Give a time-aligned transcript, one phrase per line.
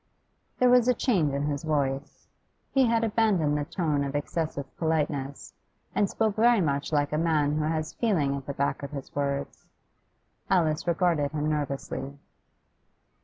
[0.57, 2.27] There was a change in his voice.
[2.71, 5.53] He had abandoned the tone of excessive politeness,
[5.93, 9.13] and spoke very much like a man who has feeling at the back of his
[9.15, 9.67] words.
[10.49, 12.17] Alice regarded him nervously.